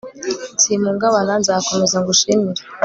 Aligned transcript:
simpungabana, 0.61 1.33
nzakomeza 1.41 1.97
ngushimire 2.01 2.61